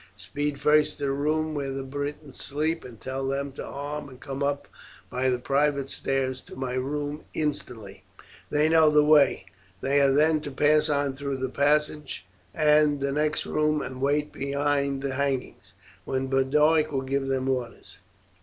[0.15, 4.19] Speed first to the room where the Britons sleep, and tell them to arm and
[4.19, 4.67] come up
[5.11, 8.03] by the private stairs to my room instantly.
[8.49, 9.45] They know the way.
[9.79, 14.31] They are then to pass on through the passage and the next room and wait
[14.33, 15.73] behind the hangings,
[16.03, 17.99] when Boduoc will give them orders.